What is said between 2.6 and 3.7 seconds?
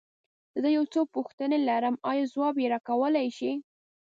يې راکولی شې؟